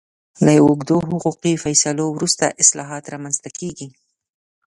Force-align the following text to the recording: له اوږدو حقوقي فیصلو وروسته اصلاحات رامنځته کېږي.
له 0.45 0.53
اوږدو 0.63 0.97
حقوقي 1.09 1.53
فیصلو 1.63 2.05
وروسته 2.11 2.55
اصلاحات 2.63 3.03
رامنځته 3.13 3.49
کېږي. 3.59 3.87